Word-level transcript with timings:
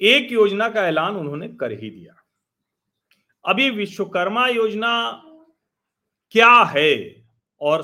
एक 0.00 0.32
योजना 0.32 0.68
का 0.68 0.86
ऐलान 0.88 1.16
उन्होंने 1.16 1.48
कर 1.48 1.72
ही 1.72 1.90
दिया। 1.90 2.14
अभी 3.44 3.70
विश्वकर्मा 3.70 4.46
योजना 4.48 4.92
क्या 6.30 6.52
है 6.76 7.26
और 7.60 7.82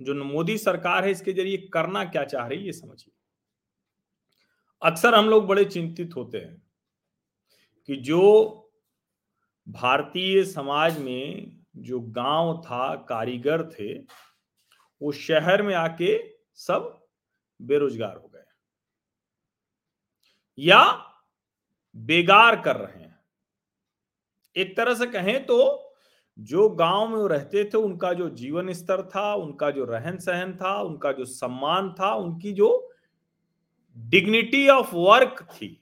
जो 0.00 0.14
मोदी 0.14 0.58
सरकार 0.58 1.04
है, 1.04 1.10
इसके 1.10 1.32
ज़रिए 1.32 1.56
करना 1.72 2.04
क्या 2.04 2.24
चाह 2.24 2.46
रही 2.46 2.58
है, 2.58 2.66
ये 2.66 2.72
समझिए। 2.72 3.12
अक्सर 4.82 5.14
हम 5.14 5.28
लोग 5.28 5.46
बड़े 5.46 5.64
चिंतित 5.64 6.16
होते 6.16 6.38
हैं 6.38 6.62
कि 7.88 7.96
जो 7.96 8.60
भारतीय 9.68 10.44
समाज 10.44 10.98
में 10.98 11.56
जो 11.76 12.00
गाँव 12.00 12.62
था, 12.62 12.94
कारीगर 13.08 13.62
थे, 13.70 13.94
वो 15.00 15.12
शहर 15.12 15.62
में 15.62 15.74
आके 15.74 16.18
सब 16.54 17.06
बेरोजगार 17.60 18.16
हो 18.16 18.28
गए। 18.28 18.44
या 20.58 21.10
बेगार 21.96 22.60
कर 22.60 22.76
रहे 22.76 23.02
हैं। 23.02 23.18
एक 24.56 24.76
तरह 24.76 24.94
से 24.94 25.06
कहें 25.06 25.44
तो 25.46 25.80
जो 26.38 26.68
गाँव 26.68 27.08
में 27.08 27.28
रहते 27.28 27.64
थे, 27.64 27.78
उनका 27.78 28.12
जो 28.12 28.28
जीवन 28.30 28.72
स्तर 28.72 29.02
था, 29.02 29.34
उनका 29.34 29.70
जो 29.70 29.84
रहन 29.84 30.18
सहन 30.18 30.56
था, 30.56 30.74
उनका 30.82 31.12
जो 31.12 31.24
सम्मान 31.24 31.92
था, 31.92 32.14
उनकी 32.14 32.52
जो 32.52 32.90
डिग्निटी 33.96 34.68
ऑफ़ 34.68 34.94
वर्क 34.94 35.46
थी, 35.52 35.80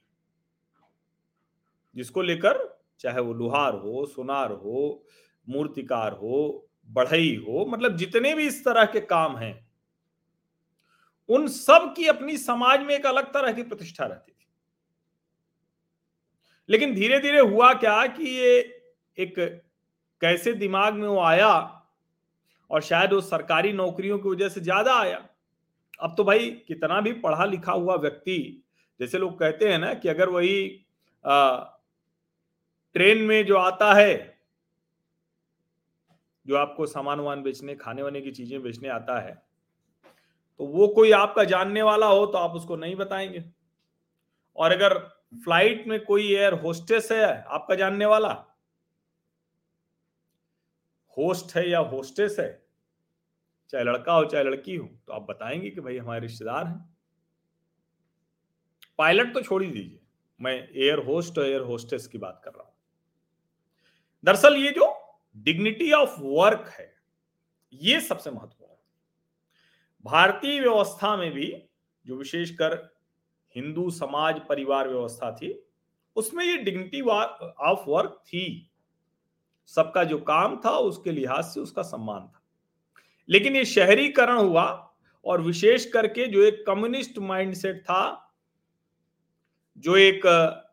जिसको 1.97 2.23
लेकर 2.23 2.81
चाहे 3.01 3.21
वो 3.21 3.33
लुहार 3.33 3.75
हो, 3.75 4.05
सुनार 4.07 4.53
हो, 4.53 5.05
मूर्तिकार 5.49 6.13
हो, 6.13 6.69
बढ़ई 6.89 7.35
हो 7.37 7.65
मतलब 7.69 7.97
जितने 7.97 8.35
भी 8.35 8.47
इस 8.47 8.65
तरह 8.65 8.85
के 8.85 9.01
काम 9.01 9.37
हैं, 9.37 9.69
उन 11.29 11.49
सब 11.49 11.93
की 11.97 12.07
अपनी 12.07 12.37
समाज 12.37 12.81
में 12.81 12.95
एक 12.95 13.07
अलग 13.07 13.33
तरह 13.35 13.53
की 13.53 13.63
प्रतिष्ठा 13.63 14.07
रहती 14.07 14.33
थी। 14.33 14.42
लेकिन 16.73 16.95
धीरे 16.95 17.19
धीरे 17.21 17.41
हुआ 17.41 17.73
क्या 17.75 18.07
कि 18.07 18.25
ये 18.25 18.59
एक 19.19 19.35
कैसे 20.21 20.53
दिमाग 20.53 20.95
में 20.95 21.09
वो 21.09 21.21
आया 21.21 21.53
और 22.71 22.83
शायद 22.83 23.13
वो 23.13 23.21
सरकारी 23.21 23.73
नौकरियों 23.73 24.19
की 24.19 24.29
वजह 24.29 24.49
से 24.49 24.61
ज़्यादा 24.61 24.95
आया। 24.95 25.29
अब 26.01 26.15
तो 26.17 26.25
भाई 26.25 26.51
कितना 26.69 27.01
भी 27.01 27.13
पढ़ा 27.13 27.45
लिखा 27.45 27.73
हुआ 27.73 27.95
व्यक्ति 27.97 28.65
जैसे 29.01 29.19
लोग 29.19 29.39
कहते 29.39 29.69
हैं 29.69 29.79
ना 29.79 29.95
कि 29.95 30.09
अगर 30.09 30.29
वही 30.29 30.87
आ, 31.25 31.57
ट्रेन 32.95 33.19
में 33.19 33.45
जो 33.47 33.57
आता 33.57 33.93
है 33.95 34.41
जो 36.47 36.57
आपको 36.57 36.87
सामान 36.87 37.21
वामान 37.21 37.43
बेचने 37.43 37.75
खाने 37.75 38.03
वाने 38.03 38.21
की 38.21 38.31
चीज़ें 38.31 38.63
बेचने 38.63 38.89
आता 38.89 39.21
है 39.21 39.33
तो 40.61 40.67
वो 40.67 40.89
कोई 40.89 41.11
आपका 41.13 41.45
जानने 41.45 41.83
वाला 41.83 42.07
हो 42.07 42.27
तो 42.27 42.39
आप 42.39 42.51
उसको 42.51 42.77
नहीं 42.77 42.97
बताएँगे। 42.97 43.45
और 44.57 44.73
अगर 44.73 44.95
फ़्लाइट 45.33 45.87
में 45.87 46.05
कोई 46.05 46.33
एयर 46.35 46.53
होस्टेस 46.53 47.13
है? 47.13 47.43
आपका 47.43 47.75
जानने 47.75 48.07
वाला? 48.07 48.33
होस्ट 51.17 51.57
है 51.57 51.71
या 51.71 51.79
होस्टेस 51.79 52.37
है? 52.41 52.67
चाहे 53.71 53.85
लड़का 53.85 54.13
हो, 54.13 54.25
चाहे 54.25 54.45
लड़की 54.45 54.77
हो 54.77 54.87
तो 55.07 55.13
आप 55.13 55.23
बताएँगे 55.23 55.71
कि 55.71 55.81
भाई 55.81 55.99
हमारे 55.99 56.21
रिश्तेदार 56.21 56.67
हैं। 56.67 56.97
पायलट 58.99 59.35
तो 59.35 59.43
छोड़ 59.43 59.63
ही 59.63 59.71
दीजिए। 59.71 60.01
मैं 60.41 60.69
एयर 60.77 60.99
होस्ट 60.99 61.39
और 61.39 61.47
एयर 61.47 61.61
होस्टेस 61.61 62.07
की 62.07 62.19
बात 62.19 62.43
कर 62.45 62.51
रहा 62.51 62.63
हूँ। 62.63 62.75
दरअसल 64.25 64.57
ये 64.57 64.71
जो 64.71 64.97
डिग्निटी 65.37 65.93
ऑफ़ 65.93 66.21
वर्क 66.21 66.69
है, 66.69 66.95
ये 67.73 68.01
सबसे 68.01 68.31
महत्वपूर्ण 68.31 68.73
है। 68.73 68.79
भारतीय 70.05 70.61
व्यवस्था 70.61 71.17
में 71.17 71.33
भी, 71.33 71.63
जो 72.07 72.17
विशेषकर 72.17 72.92
हिंदू 73.57 73.91
समाज 73.91 74.41
परिवार 74.49 74.89
व्यवस्था 74.89 75.33
थी, 75.33 75.67
उसमें 76.17 76.45
ये 76.45 76.57
डिग्निटी 76.57 77.01
ऑफ़ 77.01 77.91
वर्क 77.91 78.23
थी। 78.27 78.71
सबका 79.67 80.05
जो 80.05 80.19
काम 80.19 80.61
था, 80.65 80.71
उसके 80.71 81.13
लिहाज 81.13 81.45
से 81.45 81.61
उसका 81.61 81.83
सम्मान 81.83 82.21
था। 82.21 82.43
लेकिन 83.29 83.57
ये 83.57 83.65
शहरीकरण 83.65 84.39
हुआ 84.39 84.95
और 85.25 85.41
विशेष 85.41 85.91
करके 85.91 86.27
जो 86.27 86.43
एक 86.43 86.65
कम्युनिस्ट 86.67 87.19
माइंडसेट 87.19 87.83
था, 87.83 88.35
जो 89.79 89.97
एक, 89.97 90.23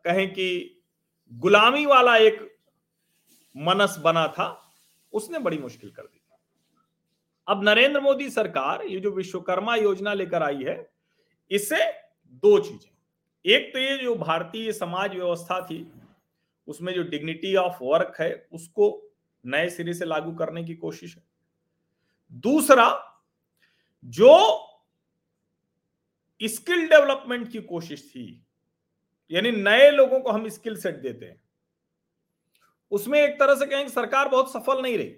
कहें 0.04 0.32
कि 0.32 0.80
गुलामी 1.32 1.86
वाला 1.86 2.16
एक 2.16 2.56
मनस 3.56 3.98
बना 3.98 4.26
था, 4.28 4.72
उसने 5.12 5.38
बड़ी 5.38 5.58
मुश्किल 5.58 5.90
कर 5.90 6.02
दी 6.02 6.16
अब 7.48 7.64
नरेंद्र 7.64 8.00
मोदी 8.00 8.30
सरकार, 8.30 8.82
ये 8.82 9.00
जो 9.00 9.10
विश्वकर्मा 9.10 9.76
योजना 9.76 10.14
लेकर 10.14 10.42
आई 10.42 10.62
है 10.62 10.90
इससे 11.50 11.99
दो 12.42 12.58
चीज़ें 12.58 12.90
एक 13.44 13.72
तो 13.72 13.78
ये 13.78 13.96
जो 13.98 14.14
भारतीय 14.14 14.72
समाज 14.72 15.14
व्यवस्था 15.14 15.60
थी, 15.66 15.92
उसमें 16.68 16.92
जो 16.94 17.02
डिग्निटी 17.02 17.54
ऑफ़ 17.56 17.78
वर्क 17.82 18.16
है, 18.20 18.48
उसको 18.52 19.12
नए 19.44 19.68
सिरे 19.70 19.94
से 19.94 20.04
लागू 20.04 20.32
करने 20.32 20.64
की 20.64 20.74
कोशिश 20.74 21.16
है। 21.16 21.22
दूसरा, 22.30 22.88
जो 24.04 24.66
स्किल 26.40 26.86
डेवलपमेंट 26.88 27.50
की 27.52 27.60
कोशिश 27.60 28.04
थी, 28.10 28.26
यानी 29.30 29.50
नए 29.52 29.90
लोगों 29.90 30.20
को 30.20 30.30
हम 30.30 30.48
स्किल 30.48 30.76
सेट 30.76 30.96
देते 30.96 31.26
हैं, 31.26 31.42
उसमें 32.92 33.20
एक 33.20 33.38
तरह 33.40 33.54
से 33.54 33.66
कहेंगे 33.66 33.90
सरकार 33.92 34.28
बहुत 34.28 34.52
सफल 34.52 34.82
नहीं 34.82 34.96
रही। 34.98 35.16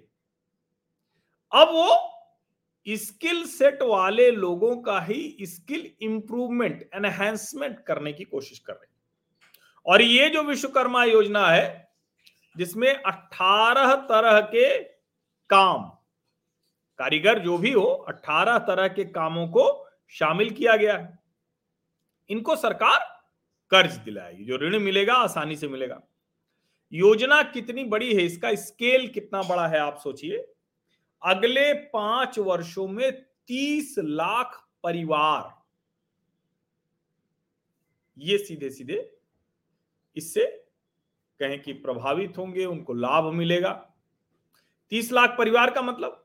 अब 1.51 1.69
वो 1.69 2.12
स्किल 2.87 3.43
सेट 3.45 3.81
वाले 3.81 4.31
लोगों 4.31 4.77
का 4.77 4.99
ही 5.01 5.37
स्किल 5.41 5.91
इंप्रूवमेंट 6.01 6.89
एनहेंसमेंट 6.95 7.79
करने 7.79 8.13
की 8.13 8.23
कोशिश 8.23 8.59
कर 8.59 8.73
रही 8.73 8.87
और 9.85 10.01
ये 10.01 10.29
जो 10.29 10.43
विश्वकर्मा 10.43 11.03
योजना 11.03 11.47
है, 11.47 11.91
जिसमें 12.57 13.03
18 13.03 13.95
तरह 13.95 14.39
के 14.39 14.83
काम, 15.49 15.83
कारीगर 16.97 17.39
जो 17.39 17.57
भी 17.57 17.71
हो 17.71 17.85
18 18.09 18.57
तरह 18.57 18.87
के 18.87 19.03
कामों 19.03 19.47
को 19.47 19.87
शामिल 20.09 20.49
किया 20.49 20.75
गया 20.75 20.97
है। 20.97 21.19
इनको 22.29 22.55
सरकार 22.55 22.99
कर्ज 23.69 23.93
दिलाएगी, 23.93 24.45
जो 24.45 24.57
ऋण 24.57 24.79
मिलेगा, 24.79 25.13
आसानी 25.13 25.55
से 25.55 25.67
मिलेगा। 25.67 26.01
योजना 26.93 27.43
कितनी 27.43 27.83
बड़ी 27.83 28.15
है, 28.15 28.23
इसका 28.23 28.55
स्केल 28.55 29.07
कितना 29.07 29.41
बड़ा 29.41 29.67
है, 29.67 29.79
आप 29.79 29.97
सोचिए। 29.97 30.52
अगले 31.23 31.73
पाँच 31.89 32.39
वर्षों 32.39 32.87
में 32.87 33.11
तीस 33.47 33.95
लाख 33.99 34.59
परिवार। 34.83 35.51
ये 38.17 38.37
सीधे 38.37 38.69
सीधे 38.69 39.09
इससे 40.17 40.45
कहें 41.39 41.61
कि 41.61 41.73
प्रभावित 41.73 42.37
होंगे, 42.37 42.65
उनको 42.65 42.93
लाभ 42.93 43.31
मिलेगा। 43.33 43.71
तीस 44.91 45.11
लाख 45.11 45.35
परिवार 45.37 45.71
का 45.71 45.81
मतलब 45.81 46.19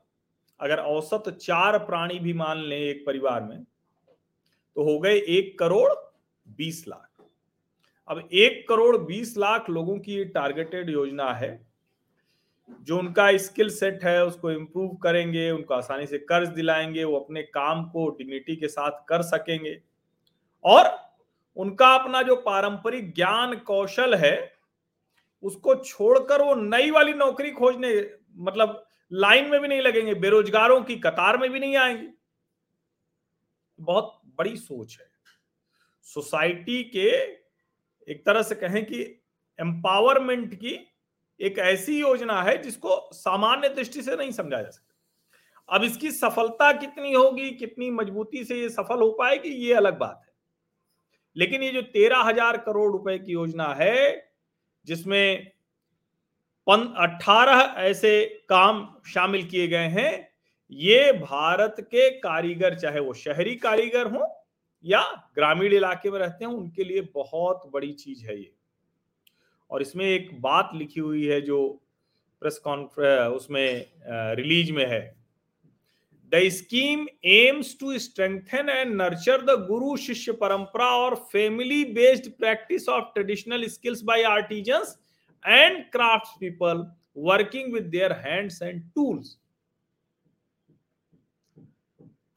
अगर 0.59 0.79
औसत 0.79 1.29
चार 1.31 1.77
प्राणी 1.79 2.19
भी 2.19 2.33
मान 2.33 2.57
लें 2.59 2.77
एक 2.77 3.03
परिवार 3.05 3.43
में 3.43 3.63
तो 3.63 4.83
हो 4.83 4.99
गए 4.99 5.17
एक 5.29 5.57
करोड़ 5.59 5.91
बीस 6.45 6.83
लाख। 6.87 7.23
अब 8.07 8.29
एक 8.33 8.67
करोड़ 8.69 8.97
बीस 8.97 9.37
लाख 9.37 9.69
लोगों 9.69 9.97
की 9.99 10.23
टारगेटेड 10.27 10.89
योजना 10.89 11.33
है 11.33 11.68
जो 12.81 12.99
उनका 12.99 13.37
स्किल 13.37 13.69
सेट 13.69 14.03
है, 14.03 14.25
उसको 14.25 14.51
इम्प्रूव 14.51 14.95
करेंगे, 14.95 15.51
उनको 15.51 15.73
आसानी 15.73 16.07
से 16.07 16.17
कर्ज 16.17 16.49
दिलाएँगे, 16.49 17.03
वो 17.03 17.19
अपने 17.19 17.43
काम 17.43 17.89
को 17.89 18.09
डिग्निटी 18.09 18.55
के 18.55 18.67
साथ 18.67 18.91
कर 19.09 19.21
सकेंगे। 19.21 19.81
और 20.63 21.13
उनका 21.55 21.95
अपना 21.95 22.21
जो 22.21 22.35
पारंपरिक 22.35 23.15
ज्ञान 23.15 23.55
कौशल 23.55 24.15
है, 24.15 24.53
उसको 25.43 25.75
छोड़कर 25.75 26.41
वो 26.41 26.55
नई 26.55 26.91
वाली 26.91 27.13
नौकरी 27.13 27.51
खोजने 27.51 28.11
मतलब 28.35 28.85
लाइन 29.11 29.49
में 29.49 29.61
भी 29.61 29.67
नहीं 29.67 29.81
लगेंगे, 29.81 30.13
बेरोजगारों 30.13 30.81
की 30.81 30.95
कतार 30.95 31.37
में 31.37 31.49
भी 31.49 31.59
नहीं 31.59 31.75
आएँगे। 31.75 32.09
बहुत 33.79 34.21
बड़ी 34.25 34.55
सोच 34.57 34.97
है। 34.99 35.07
सोसाइटी 36.03 36.83
के 36.83 37.07
एक 38.11 38.23
तरह 38.25 38.41
से 38.41 38.55
कहें 38.55 38.85
कि 38.85 39.01
एम्पावरमेंट 39.59 40.55
की 40.55 40.88
एक 41.39 41.59
ऐसी 41.59 41.99
योजना 41.99 42.41
है 42.43 42.57
जिसको 42.61 43.09
सामान्य 43.13 43.69
दृष्टि 43.69 44.01
से 44.01 44.15
नहीं 44.15 44.31
समझा 44.31 44.61
जा 44.61 44.69
सकता। 44.69 45.75
अब 45.75 45.83
इसकी 45.83 46.11
सफलता 46.11 46.71
कितनी 46.71 47.11
होगी, 47.13 47.49
कितनी 47.51 47.89
मजबूती 47.91 48.43
से 48.43 48.55
ये 48.55 48.69
सफल 48.69 48.99
हो 48.99 49.09
पाएगी, 49.11 49.49
ये 49.49 49.73
अलग 49.73 49.97
बात 49.99 50.21
है। 50.23 50.33
लेकिन 51.35 51.63
ये 51.63 51.71
जो 51.71 51.81
तेरह 51.83 52.21
हज़ार 52.21 52.57
करोड़ 52.57 52.91
रुपए 52.91 53.17
की 53.19 53.31
योजना 53.31 53.73
है, 53.73 54.31
जिसमें 54.87 55.51
अठारह 56.67 57.59
ऐसे 57.81 58.25
काम 58.49 58.87
शामिल 59.07 59.45
किए 59.45 59.67
गए 59.67 59.87
हैं, 59.89 60.29
ये 60.71 61.11
भारत 61.13 61.75
के 61.81 62.09
कारीगर, 62.19 62.75
चाहे 62.75 62.99
वो 62.99 63.13
शहरी 63.13 63.55
कारीगर 63.55 64.07
हो 64.07 64.27
या 64.85 65.01
ग्रामीण 65.35 65.73
इलाके 65.73 66.11
में 66.11 66.19
रहते 66.19 66.45
हैं, 66.45 66.51
उनके 66.51 66.83
लिए 66.83 67.01
बहुत 67.13 67.69
बड़ी 67.73 67.91
चीज़ 67.93 68.25
है 68.25 68.39
ये। 68.39 68.51
और 69.71 69.81
इसमें 69.81 70.05
एक 70.05 70.29
बात 70.41 70.71
लिखी 70.75 70.99
हुई 70.99 71.25
है 71.25 71.39
जो 71.41 71.61
प्रेस 72.41 72.57
कॉन्फ्रेंस 72.63 73.33
उसमें 73.33 73.85
रिलीज़ 74.35 74.71
में 74.73 74.85
है। 74.85 75.01
The 76.31 76.39
scheme 76.51 77.07
aims 77.25 77.75
to 77.79 77.97
strengthen 77.99 78.69
and 78.69 78.93
nurture 78.95 79.41
the 79.45 79.57
guru 79.67 79.95
shishya 79.97 80.31
parampara 80.41 80.89
और 80.97 81.15
family 81.31 81.83
based 81.93 82.29
practice 82.33 82.87
of 82.89 83.05
traditional 83.13 83.67
skills 83.67 84.01
by 84.03 84.23
artisans 84.25 84.97
and 85.45 85.83
craft 85.91 86.39
people 86.39 86.85
working 87.27 87.73
with 87.73 87.83
their 87.87 88.11
hands 88.25 88.61
and 88.61 88.81
tools 88.95 89.37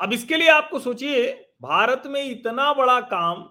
अब 0.01 0.13
इसके 0.13 0.37
लिए 0.37 0.49
आपको 0.49 0.79
सोचिए, 0.79 1.31
भारत 1.63 2.03
में 2.07 2.23
इतना 2.23 2.73
बड़ा 2.75 2.99
काम, 3.09 3.45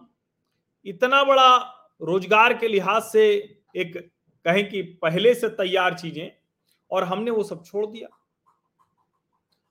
इतना 0.86 1.24
बड़ा 1.24 1.56
रोज़गार 2.02 2.54
के 2.54 2.68
लिहाज 2.68 3.02
से 3.04 3.28
एक 3.76 3.98
कहें 4.46 4.68
कि 4.70 4.82
पहले 5.02 5.34
से 5.34 5.50
तैयार 5.50 5.94
चीज़ें 5.94 6.32
और 6.92 7.04
हमने 7.04 7.32
वो 7.32 7.44
सब 7.44 7.64
छोड़ 7.66 7.86
दिया। 7.86 8.08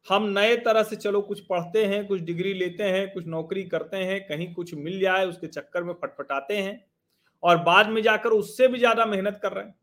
हम 0.07 0.29
नए 0.29 0.57
तरह 0.57 0.83
से 0.83 0.97
चलो, 0.97 1.21
कुछ 1.23 1.41
पढ़ते 1.41 1.85
हैं, 1.85 2.07
कुछ 2.07 2.21
डिग्री 2.21 2.53
लेते 2.55 2.85
हैं, 2.85 3.13
कुछ 3.13 3.27
नौकरी 3.27 3.65
करते 3.65 3.97
हैं, 3.97 4.21
कहीं 4.27 4.53
कुछ 4.55 4.75
मिल 4.75 5.01
जाए, 5.01 5.27
उसके 5.27 5.47
चक्कर 5.47 5.85
में 5.85 5.93
फटफटाते 5.95 6.57
हैं 6.57 6.85
और 7.43 7.59
बाद 7.63 7.89
में 7.89 8.03
जाकर 8.03 8.31
उससे 8.31 8.69
भी 8.69 8.79
ज़्यादा 8.79 9.07
मेहनत 9.07 9.39
कर 9.43 9.53
रहे 9.53 9.65
हैं। 9.65 9.75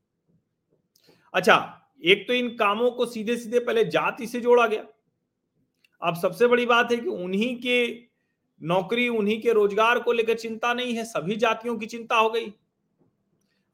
अच्छा 1.33 1.55
एक 2.03 2.27
तो 2.27 2.33
इन 2.33 2.49
कामों 2.49 2.91
को 2.91 3.05
सीधे 3.05 3.35
सीधे 3.37 3.59
पहले 3.59 3.83
जाति 3.85 4.27
से 4.27 4.39
जोड़ा 4.39 4.67
गया। 4.67 4.85
अब 6.01 6.15
सबसे 6.15 6.47
बड़ी 6.47 6.65
बात 6.65 6.91
है 6.91 6.97
कि 6.97 7.07
उन्हीं 7.07 7.55
के 7.55 8.07
नौकरी, 8.61 9.07
उन्हीं 9.09 9.41
के 9.41 9.53
रोज़गार 9.53 9.99
को 9.99 10.11
लेकर 10.11 10.33
चिंता 10.33 10.73
नहीं 10.73 10.93
है, 10.93 11.03
सभी 11.05 11.35
जातियों 11.35 11.77
की 11.77 11.85
चिंता 11.85 12.15
हो 12.15 12.29
गई। 12.29 12.53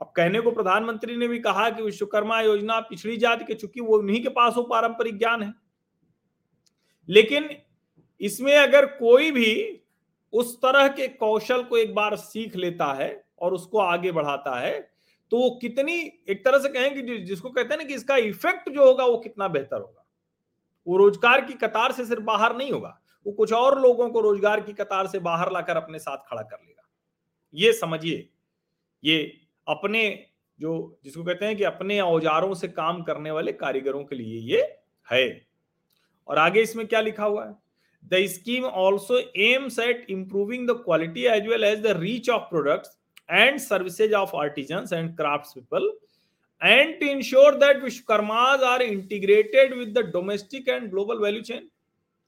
अब 0.03 0.11
कहने 0.15 0.39
को 0.41 0.51
प्रधानमंत्री 0.51 1.15
ने 1.17 1.27
भी 1.27 1.39
कहा 1.39 1.69
कि 1.69 1.81
विश्वकर्मा 1.83 2.39
योजना 2.41 2.79
पिछड़ी 2.81 3.15
जाति 3.17 3.45
के, 3.45 3.53
चूँकि 3.53 3.81
वो 3.81 3.97
उन्हीं 3.97 4.21
के 4.23 4.29
पास 4.31 4.53
वो 4.55 4.63
पारंपरिक 4.63 5.17
ज्ञान 5.17 5.43
है। 5.43 5.53
लेकिन 7.09 7.49
इसमें 8.21 8.55
अगर 8.55 8.85
कोई 8.95 9.31
भी 9.31 9.79
उस 10.33 10.55
तरह 10.57 10.87
के 10.89 11.07
कौशल 11.09 11.63
को 11.63 11.77
एक 11.77 11.93
बार 11.95 12.15
सीख 12.17 12.55
लेता 12.55 12.91
है 12.93 13.09
और 13.39 13.53
उसको 13.53 13.79
आगे 13.79 14.11
बढ़ाता 14.11 14.59
है 14.59 14.79
तो 15.31 15.37
वो 15.37 15.49
कितनी, 15.61 15.93
एक 16.29 16.43
तरह 16.45 16.59
से 16.59 16.69
कहेंगे 16.69 17.17
जिसको 17.19 17.49
कहते 17.49 17.73
हैं 17.73 17.77
ना 17.77 17.83
कि 17.83 17.93
इसका 17.93 18.15
इफ़ेक्ट 18.17 18.69
जो 18.69 18.85
होगा 18.85 19.05
वो 19.05 19.17
कितना 19.19 19.47
बेहतर 19.47 19.75
होगा। 19.75 20.05
वो 20.87 20.97
रोज़गार 20.97 21.45
की 21.45 21.53
कतार 21.55 21.91
से 21.91 22.05
सिर्फ़ 22.05 22.23
बाहर 22.23 22.55
नहीं 22.57 22.71
होगा, 22.71 22.99
वो 23.25 23.31
कुछ 23.33 23.53
और 23.53 23.79
लोगों 23.81 24.09
को 24.09 24.21
रोज़गार 24.21 24.61
की 24.61 24.73
कतार 24.73 25.07
से 25.07 25.19
बाहर 25.21 25.51
लाकर 25.51 25.77
अपने 25.77 25.99
साथ 25.99 26.17
खड़ा 26.27 26.41
कर 26.41 26.57
लेगा। 26.57 26.87
ये 27.53 27.71
समझिए, 27.73 28.29
ये 29.03 29.42
अपने 29.67 30.03
जो, 30.59 30.99
जिसको 31.03 31.23
कहते 31.23 31.45
हैं 31.45 31.55
कि 31.57 31.63
अपने 31.63 31.99
औजारों 32.01 32.53
से 32.53 32.67
काम 32.69 33.01
करने 33.03 33.31
वाले 33.31 33.51
कारीगरों 33.53 34.03
के 34.03 34.15
लिए 34.15 34.39
ये 34.53 34.61
है। 35.07 35.25
और 36.27 36.37
आगे 36.37 36.61
इसमें 36.61 36.85
क्या 36.87 37.01
लिखा 37.01 37.25
हुआ 37.25 37.45
है? 37.45 37.55
The 38.03 38.25
scheme 38.27 38.65
also 38.65 39.19
aims 39.41 39.79
at 39.79 40.05
improving 40.09 40.67
the 40.67 40.71
quality 40.85 41.25
as 41.27 41.47
well 41.47 41.63
as 41.63 41.81
the 41.81 41.97
reach 41.99 42.29
of 42.29 42.49
products 42.49 42.97
and 43.31 43.59
services 43.59 44.13
of 44.13 44.35
artisans 44.37 44.93
and 44.93 45.15
craft 45.17 45.53
people 45.55 45.91
and 46.61 46.99
to 46.99 47.05
ensure 47.07 47.55
that 47.55 47.83
Vishwakarmas 47.83 48.63
are 48.63 48.81
integrated 48.81 49.73
with 49.73 49.97
the 49.97 50.05
domestic 50.11 50.67
and 50.69 50.89
global 50.89 51.19
value 51.19 51.41
chain 51.41 51.69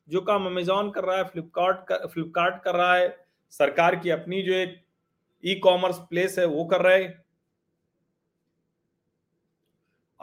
जो 0.08 0.22
काम 0.22 0.46
Amazon 0.46 0.90
कर 0.92 1.04
रहा 1.04 1.18
है 1.18 1.24
फ्लिपकार्ट 1.24 1.78
कर 1.88 2.08
फ्लिपकार्ट 2.08 2.64
कर 2.64 2.76
रहा 2.76 2.96
है, 2.96 3.08
सरकार 3.54 3.96
की 3.96 4.10
अपनी 4.10 4.42
जो 4.42 4.54
एक 4.54 4.76
ई 5.44 5.56
कॉमर्स 5.60 5.98
प्लेस 6.10 6.38
है, 6.40 6.46
वो 6.46 6.66
कर 6.66 6.82
रहा 6.82 6.94
है। 6.94 7.25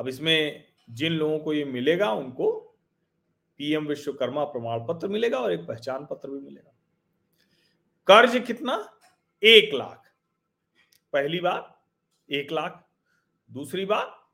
अब 0.03 0.09
इसमें 0.09 0.65
जिन 0.91 1.13
लोगों 1.13 1.39
को 1.39 1.53
ये 1.53 1.65
मिलेगा, 1.65 2.13
उनको 2.13 2.53
पीएम 3.59 3.87
विश्वकर्मा 3.87 4.45
प्रमाण 4.45 4.81
पत्र 4.81 5.09
मिलेगा 5.09 5.39
और 5.39 5.53
एक 5.53 5.61
पहचान 5.61 6.07
पत्र 6.07 6.31
भी 6.31 6.41
मिलेगा। 6.41 6.75
कर्ज 8.07 8.47
कितना? 8.47 8.99
एक 9.43 9.75
लाख। 9.75 10.13
पहली 11.13 11.41
बार 11.41 11.83
एक 12.31 12.53
लाख, 12.53 12.89
दूसरी 13.53 13.85
बार 13.85 14.29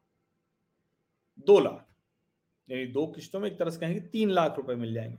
दो 1.39 1.61
लाख। 1.61 1.87
यानी 2.71 2.87
दो 2.87 3.07
किस्तों 3.07 3.41
में 3.41 3.51
एक 3.51 3.59
तरह 3.59 3.71
से 3.71 3.81
कहेंगे 3.81 4.01
तीन 4.01 4.31
लाख 4.31 4.57
रुपए 4.57 4.75
मिल 4.75 4.95
जाएँगे। 4.95 5.19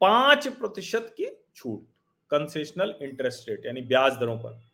पाँच 0.00 0.48
प्रतिशत 0.48 1.14
की 1.20 1.26
छूट 1.54 1.86
कंसेशनल 2.30 2.94
इंटरेस्ट 3.02 3.48
रेट 3.48 3.66
यानी 3.66 3.80
ब्याज 3.80 4.12
दरों 4.12 4.38
पर। 4.38 4.71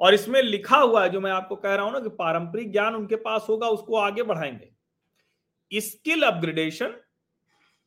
और 0.00 0.14
इसमें 0.14 0.40
लिखा 0.42 0.76
हुआ 0.76 1.02
है, 1.02 1.08
जो 1.08 1.20
मैं 1.20 1.30
आपको 1.30 1.56
कह 1.56 1.74
रहा 1.74 1.84
हूँ 1.84 1.92
ना 1.92 2.00
कि 2.00 2.08
पारंपरिक 2.08 2.72
ज्ञान 2.72 2.94
उनके 2.94 3.16
पास 3.16 3.46
होगा, 3.48 3.68
उसको 3.68 3.96
आगे 3.96 4.22
बढ़ाएँगे। 4.22 5.80
Skill 5.80 6.22
upgradation 6.22 6.94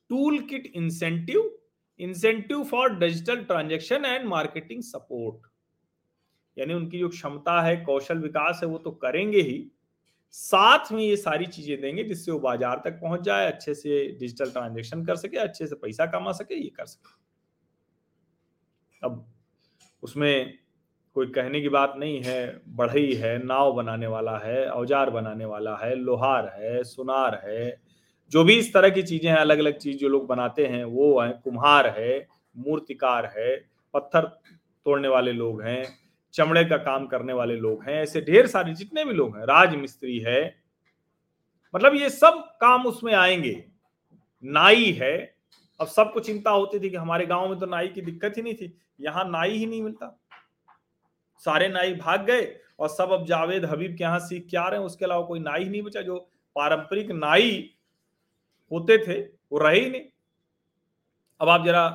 tool 0.10 0.40
kit 0.40 0.66
incentive 0.68 1.54
incentive 2.00 2.64
for 2.64 2.94
digital 2.96 3.44
transaction 3.44 4.06
and 4.06 4.26
marketing 4.26 4.82
support. 4.84 5.48
यानी 6.58 6.74
उनकी 6.74 7.00
जो 7.00 7.10
क्षमता 7.10 7.62
है, 7.62 7.76
कौशल 7.78 8.18
विकास 8.18 8.60
है, 8.64 8.68
वो 8.70 8.78
तो 8.78 8.92
करेंगे 8.92 9.42
ही। 9.42 9.72
साथ 10.34 10.92
में 10.92 11.02
ये 11.04 11.16
सारी 11.18 11.46
चीज़ें 11.46 11.82
देंगे 11.82 12.04
जिससे 12.04 12.32
वो 12.32 12.40
बाज़ार 12.40 12.82
तक 12.86 13.00
पहुँच 13.02 13.22
जाए, 13.22 13.48
अच्छे 13.48 13.74
से 13.74 14.06
डिजिटल 14.20 14.52
ट्रांजेक्शन 14.52 15.06
कर 15.06 15.16
सके, 15.16 15.38
अच्छे 15.38 15.68
से 15.68 15.76
पैसा 15.76 16.06
कमा 16.06 16.32
सके, 16.32 16.56
ये 16.56 16.70
कर 16.70 16.86
सके। 16.86 17.16
अब 19.02 19.26
उसमें 20.04 20.58
कोई 21.18 21.28
कहने 21.28 21.62
की 21.62 21.70
बात 21.70 21.94
नहीं 21.98 22.22
है, 22.24 22.62
बढ़ई 22.68 23.14
है, 23.14 23.38
नाव 23.46 23.72
बनाने 23.74 24.08
वाला 24.08 24.38
है, 24.38 24.70
औज़ार 24.70 25.10
बनाने 25.10 25.46
वाला 25.46 25.76
है, 25.76 25.96
लोहार 25.96 26.48
है, 26.58 26.84
सुनार 26.84 27.42
है, 27.46 27.78
जो 28.32 28.44
भी 28.44 28.54
इस 28.54 28.74
तरह 28.74 28.90
की 28.90 29.04
चीज़ें 29.04 29.30
हैं 29.32 29.38
अलग 29.38 29.60
अलग 29.60 29.78
चीज़ 29.78 29.98
जो 29.98 30.10
लोग 30.10 30.28
बनाते 30.28 30.66
हैं, 30.66 30.84
वो 30.84 31.20
है, 31.22 31.30
कुम्हार 31.44 31.88
है, 31.88 32.28
मूर्तिकार 32.56 33.26
है, 33.38 33.56
पत्थर 33.94 34.26
तोड़ने 34.86 35.08
वाले 35.08 35.32
लोग 35.32 35.62
हैं, 35.62 35.84
चमड़े 36.34 36.64
का 36.66 36.78
काम 36.78 37.08
करने 37.08 37.34
वाले 37.34 37.56
लोग 37.56 37.84
हैं, 37.84 38.02
ऐसे 38.02 38.22
ढेर 38.22 38.48
सारे 38.48 38.74
जितने 38.74 39.06
भी 39.06 39.14
लोग 39.14 39.38
हैं, 39.38 39.46
राजमिस्त्री 39.46 40.20
है 40.20 40.56
मतलब 41.74 41.96
ये 41.96 42.10
सब 42.10 42.40
काम 42.62 42.86
उसमें 42.86 43.14
आएँगे। 43.14 43.64
नाई 44.44 44.92
है, 44.92 45.18
अब 45.80 45.88
सबको 45.88 46.20
चिंता 46.20 46.52
होती 46.52 46.80
थी 46.80 46.90
कि 46.90 46.96
हमारे 46.96 47.26
गाँव 47.26 47.50
में 47.50 47.60
तो 47.60 47.66
नाई 47.66 47.88
की 47.88 48.02
दिक्कत 48.02 48.38
ही 48.38 48.42
नहीं 48.42 48.54
थी, 48.54 48.74
यहाँ 49.02 49.30
नाई 49.30 49.58
ही 49.58 49.66
नहीं 49.66 49.82
मिलता। 49.82 50.18
सारे 51.46 51.68
नाई 51.68 51.94
भाग 51.94 52.26
गए 52.26 52.46
और 52.80 52.90
सब 52.90 53.12
अब 53.12 53.26
जावेद 53.26 53.66
हबीब 53.66 53.96
के 53.98 54.04
यहाँ 54.04 54.20
सीख 54.20 54.48
के 54.52 54.58
आ 54.58 54.68
रहे 54.68 54.80
हैं। 54.80 54.86
उसके 54.86 55.06
अलावा 55.06 55.26
कोई 55.28 55.40
नाई 55.40 55.66
नहीं 55.66 55.82
बचा, 55.82 56.02
जो 56.02 56.20
पारंपरिक 56.56 57.12
नाई 57.12 57.70
होते 58.72 58.98
थे, 58.98 59.22
वो 59.22 59.58
रहे 59.58 59.80
ही 59.80 59.90
नहीं। 59.90 60.02
अब 61.42 61.50
आप 61.50 61.66
जरा 61.66 61.88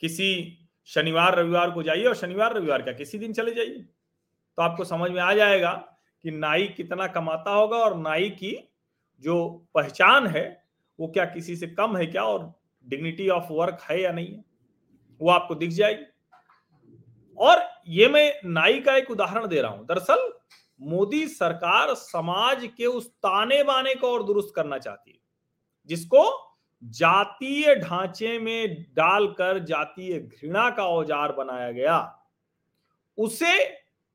किसी 0.00 0.58
शनिवार 0.84 1.38
रविवार 1.38 1.70
को 1.70 1.82
जाइए 1.82 2.04
और 2.04 2.14
शनिवार 2.14 2.54
रविवार 2.54 2.82
क्या, 2.82 2.92
किसी 2.92 3.18
दिन 3.18 3.32
चले 3.32 3.54
जाइए। 3.54 3.78
तो 3.78 4.62
आपको 4.62 4.84
समझ 4.84 5.10
में 5.10 5.20
आ 5.20 5.32
जाएगा 5.34 5.72
कि 6.24 6.30
नाई 6.30 6.68
कितना 6.68 7.06
कमाता 7.06 7.50
होगा 7.50 7.76
और 7.76 7.96
नाई 7.96 8.30
की 8.30 8.56
जो 9.24 9.66
पहचान 9.74 10.26
है, 10.26 10.64
वो 10.98 11.08
क्या 11.08 11.24
किसी 11.24 11.56
से 11.56 11.66
कम 11.66 11.96
है 11.96 12.06
क्या, 12.06 12.22
और 12.22 12.52
डिग्निटी 12.86 13.28
ऑफ़ 13.28 13.52
वर्क 13.52 13.78
है 13.90 14.00
या 14.02 14.12
नहीं 14.12 14.32
है, 14.34 14.44
वो 15.20 15.30
आपको 15.30 15.54
दिख 15.54 15.70
जाएगी। 15.70 16.04
और 17.38 17.62
ये 17.88 18.08
मैं 18.08 18.32
नाई 18.44 18.80
का 18.80 18.96
एक 18.96 19.10
उदाहरण 19.10 19.46
दे 19.46 19.60
रहा 19.60 19.70
हूँ। 19.70 19.86
दरअसल, 19.86 20.32
मोदी 20.80 21.26
सरकार 21.28 21.94
समाज 21.94 22.68
के 22.76 22.86
उस 22.86 23.08
ताने 23.10 23.62
बाने 23.62 23.94
को 23.94 24.12
और 24.12 24.22
दुरुस्त 24.22 24.52
करना 24.56 24.78
चाहती 24.78 25.10
है, 25.10 25.18
जिसको 25.90 26.24
जातीय 26.82 27.74
ढांचे 27.74 28.38
में 28.38 28.86
डालकर 28.94 29.58
जातीय 29.58 30.18
घृणा 30.18 30.68
का 30.70 30.86
औज़ार 30.86 31.32
बनाया 31.32 31.70
गया, 31.72 31.96
उसे 33.18 33.54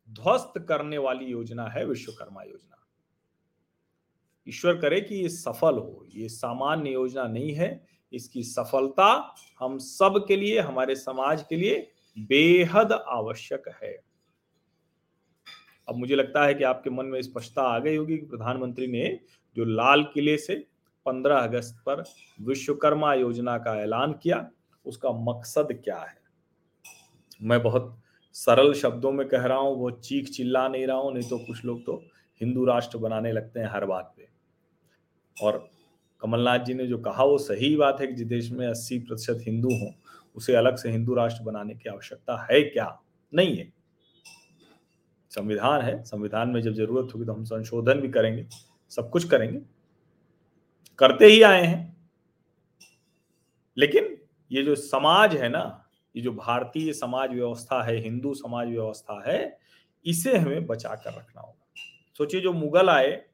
ध्वस्त 0.10 0.54
करने 0.70 0.98
वाली 0.98 1.26
योजना 1.26 1.68
है 1.68 1.86
विश्वकर्मा 1.86 2.44
योजना। 2.44 2.78
ईश्वर 4.48 4.78
करे 4.78 5.02
कि 5.02 5.16
ये 5.16 5.30
सफल 5.30 5.78
हो, 5.78 6.06
ये 6.16 6.30
सामान्य 6.30 6.92
योजना 6.92 7.24
नहीं 7.24 7.54
है, 7.54 7.88
इसकी 8.14 8.44
सफलता 8.44 9.36
हम 9.60 9.78
सब 9.78 10.26
के 10.28 10.36
लिए, 10.36 10.60
हमारे 10.60 10.96
समाज 10.96 11.44
के 11.50 11.56
लिए 11.56 11.90
बेहद 12.18 12.92
आवश्यक 12.92 13.68
है। 13.84 13.98
अब 15.88 15.96
मुझे 15.96 16.16
लगता 16.16 16.46
है 16.46 16.54
कि 16.54 16.64
आपके 16.64 16.90
मन 16.90 17.06
में 17.06 17.22
स्पष्टता 17.22 17.62
आ 17.62 17.80
गई 17.80 17.96
होगी 17.96 18.18
कि 18.18 18.26
प्रधानमंत्री 18.26 18.88
ने 18.88 19.20
जो 19.58 19.66
लाल 19.66 20.04
किले 20.04 20.38
से 20.38 20.56
15 21.06 21.38
अगस्त 21.38 21.84
पर 21.86 22.04
विश्वकर्मा 22.42 23.14
योजना 23.14 23.58
का 23.58 23.76
ऐलान 23.82 24.14
किया, 24.14 24.50
उसका 24.86 25.12
मकसद 25.12 25.82
क्या 25.84 25.98
है? 25.98 26.18
मैं 27.44 27.64
बहुत 27.64 27.98
सरल 28.36 28.74
शब्दों 28.74 29.12
में 29.12 29.28
कह 29.28 29.46
रहा 29.46 29.58
हूँ 29.58 29.76
वो 29.76 29.92
चीख 29.92 30.30
चिल्ला 30.30 30.68
नहीं 30.68 30.88
रहा 30.88 30.98
हूँ, 30.98 31.14
नहीं 31.14 31.30
तो 31.30 31.38
कुछ 31.38 31.66
लोग 31.66 31.86
तो 31.86 32.04
हिंदू 32.42 32.66
राष्ट्र 32.66 32.98
बनाने 32.98 33.32
लगते 33.32 33.60
हैं 33.60 33.68
हर 33.68 33.86
बात 33.86 34.14
पे। 34.18 34.28
और 35.38 35.70
कमलनाथ 36.22 36.60
जी 36.60 36.74
ने 36.74 36.88
जो 36.88 36.98
कहा, 36.98 37.24
वो 37.24 37.38
सही 37.38 37.76
बात 37.76 38.02
है 38.02 38.08
कि 38.08 38.14
जिस 38.14 38.28
देश 38.28 38.52
में 38.52 38.68
80 38.68 39.00
प्रतिशत 39.00 39.44
हिंदू 39.48 39.70
हों 39.70 39.92
उसे 40.36 40.56
अलग 40.56 40.76
से 40.76 40.92
हिंदू 40.92 41.14
राष्ट्र 41.14 41.44
बनाने 41.44 41.74
की 41.74 41.90
आवश्यकता 41.90 42.48
है 42.52 42.62
क्या? 42.62 43.02
नहीं 43.34 43.58
है। 43.58 43.74
संविधान 45.30 45.82
है। 45.82 46.04
संविधान 46.04 46.50
में 46.50 46.62
जब 46.62 46.74
ज़रूरत 46.74 47.16
होगी 47.16 47.26
तो 47.26 47.34
हम 47.34 47.44
संशोधन 47.44 47.94
भी 47.94 48.10
करेंगे, 48.10 48.48
सब 48.90 49.10
कुछ 49.10 49.30
करेंगे। 49.30 49.62
करते 51.00 51.26
ही 51.26 51.42
आए 51.42 51.64
हैं। 51.64 52.10
लेकिन 53.78 54.18
ये 54.52 54.64
जो 54.64 54.76
समाज 54.76 55.36
है 55.36 55.50
ना, 55.50 55.86
ये 56.16 56.22
जो 56.22 56.32
भारतीय 56.32 56.94
समाज 56.94 57.32
व्यवस्था 57.32 57.84
है, 57.84 57.98
हिंदू 57.98 58.34
समाज 58.34 58.68
व्यवस्था 58.68 59.32
है, 59.32 59.60
इसे 60.06 60.38
हमें 60.38 60.66
बचा 60.66 60.96
कर 60.96 61.14
रखना 61.14 61.42
होगा। 61.42 61.68
सोचिए 62.18 62.42
जो 62.42 62.54
मुगल 62.54 62.90
आए, 62.90 63.26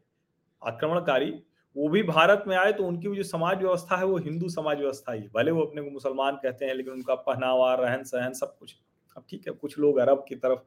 आक्रमणकारी 0.67 1.43
वो 1.75 1.89
भी 1.89 2.01
भारत 2.03 2.43
में 2.47 2.55
आए 2.57 2.71
तो 2.73 2.83
उनकी 2.83 3.07
भी 3.07 3.17
जो 3.17 3.23
समाज 3.23 3.57
व्यवस्था 3.57 3.97
है, 3.97 4.05
वो 4.05 4.17
हिंदू 4.17 4.49
समाज 4.49 4.77
व्यवस्था 4.77 5.13
ही 5.13 5.21
भले 5.35 5.51
वो 5.51 5.63
अपने 5.63 5.81
को 5.81 5.89
मुसलमान 5.91 6.35
कहते 6.35 6.65
हैं, 6.65 6.73
लेकिन 6.73 6.93
उनका 6.93 7.15
पहनावा, 7.15 7.73
रहन 7.75 8.03
सहन 8.03 8.33
सब 8.33 8.57
कुछ। 8.57 8.75
अब 9.17 9.23
ठीक 9.29 9.47
है, 9.47 9.53
कुछ 9.53 9.77
लोग 9.79 9.97
अरब 9.97 10.25
की 10.29 10.35
तरफ़ 10.35 10.59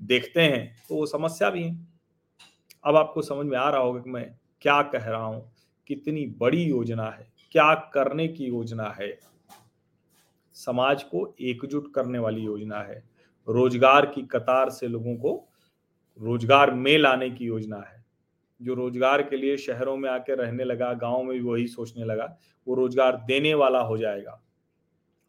देखते 0.00 0.42
हैं 0.42 0.76
तो 0.88 0.94
वो 0.94 1.06
समस्या 1.06 1.50
भी 1.50 1.62
है। 1.62 1.76
अब 2.84 2.96
आपको 2.96 3.22
समझ 3.22 3.46
में 3.46 3.56
आ 3.58 3.68
रहा 3.70 3.80
होगा 3.80 4.00
कि 4.00 4.10
मैं 4.10 4.24
क्या 4.62 4.80
कह 4.84 5.04
रहा 5.04 5.24
हूँ, 5.24 5.50
कितनी 5.90 6.26
बड़ी 6.38 6.62
योजना 6.62 7.04
है, 7.06 7.26
क्या 7.52 7.74
करने 7.94 8.28
की 8.28 8.44
योजना 8.44 8.88
है। 8.90 9.18
समाज 10.56 11.02
को 11.02 11.34
एकजुट 11.40 11.92
करने 11.94 12.18
वाली 12.18 12.40
योजना 12.40 12.80
है। 12.80 13.02
रोज़गार 13.48 14.06
की 14.06 14.22
कतार 14.22 14.70
से 14.70 14.88
लोगों 14.88 15.14
को 15.16 15.32
रोज़गार 16.20 16.70
में 16.70 16.96
लाने 16.98 17.30
की 17.30 17.44
योजना 17.44 17.76
है। 17.78 17.99
जो 18.62 18.74
रोज़गार 18.74 19.22
के 19.22 19.36
लिए 19.36 19.56
शहरों 19.56 19.96
में 19.96 20.10
आके 20.10 20.34
रहने 20.34 20.64
लगा, 20.64 20.92
गाँव 20.92 21.22
में 21.22 21.32
भी 21.32 21.40
वही 21.40 21.66
सोचने 21.66 22.04
लगा, 22.04 22.38
वो 22.66 22.74
रोज़गार 22.74 23.16
देने 23.16 23.54
वाला 23.54 23.80
हो 23.80 23.98
जाएगा। 23.98 24.42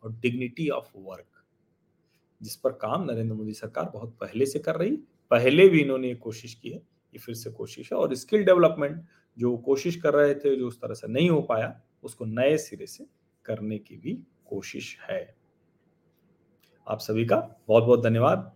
और 0.04 0.12
डिग्निटी 0.12 0.70
ऑफ़ 0.70 0.92
वर्क 0.96 1.26
जिस 2.42 2.56
पर 2.56 2.72
काम 2.72 3.04
नरेंद्र 3.04 3.36
मोदी 3.36 3.54
सरकार 3.54 3.92
बहुत 3.94 4.18
पहले 4.22 4.46
से 4.46 4.60
कर 4.60 4.76
रही, 4.76 4.92
पहले 5.32 5.70
भी 5.70 5.80
इन्होंने 5.80 6.08
ये 6.08 6.16
कोशिश 6.16 6.54
की 6.54 6.70
है, 6.70 6.78
ये 6.78 7.20
फिर 7.20 7.36
से 7.36 7.52
कोशिश 7.52 7.94
है। 7.94 8.00
और 8.00 8.16
स्किल 8.16 8.46
डेवलपमेंट 8.46 9.06
जो 9.38 9.58
कोशिश 9.58 9.96
कर 9.96 10.14
रहे 10.14 10.36
थे, 10.36 10.56
जो 10.56 10.68
उस 10.68 10.82
तरह 10.82 10.94
से 10.94 11.08
नहीं 11.08 11.30
हो 11.30 11.42
पाया, 11.42 11.82
उसको 12.04 12.26
नए 12.26 12.58
सिरे 12.58 12.86
से 12.86 13.06
करने 13.46 13.78
की 13.78 13.98
भी 13.98 14.24
कोशिश 14.46 14.98
है। 15.10 15.36
आप 16.88 17.00
सभी 17.00 17.26
का 17.26 17.64
बहुत 17.68 17.84
बहुत 17.84 18.04
धन्यवाद। 18.04 18.52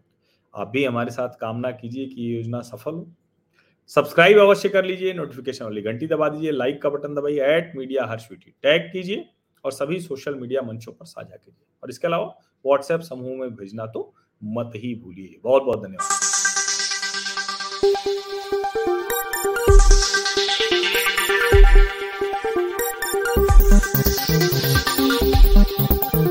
आप 0.55 0.67
भी 0.67 0.85
हमारे 0.85 1.11
साथ 1.11 1.29
कामना 1.29 1.71
कीजिए 1.71 2.05
कि 2.05 2.21
ये 2.21 2.35
योजना 2.35 2.61
सफल 2.61 2.91
हो। 2.91 3.11
सब्सक्राइब 3.89 4.37
अवश्य 4.39 4.69
कर 4.69 4.85
लीजिए 4.85 5.13
नोटिफिकेशन 5.13 5.65
वाली 5.65 5.81
घंटी 5.81 6.07
दबा 6.07 6.27
दीजिए 6.29 6.51
लाइक 6.51 6.81
का 6.81 6.89
बटन 6.89 7.15
दबाइए 7.15 7.55
at 7.55 7.71
media 7.75 8.05
her 8.05 8.19
sweety 8.19 8.53
tag 8.63 8.81
कीजिए 8.91 9.25
और 9.65 9.71
सभी 9.71 9.99
सोशल 9.99 10.35
मीडिया 10.35 10.61
मंचों 10.61 10.91
पर 10.91 11.05
साझा 11.05 11.35
कीजिए। 11.35 11.65
और 11.83 11.89
इसके 11.89 12.07
अलावा 12.07 12.25
व्हाट्सएप 12.65 13.01
समूह 13.01 13.37
में 13.39 13.55
भेजना 13.55 13.85
तो 13.87 14.13
मत 14.41 14.71
ही 14.75 14.93
भूलिए। 14.95 15.39
बहुत 15.43 15.63
बहुत 15.63 15.83
धन्यवाद। 15.83 16.23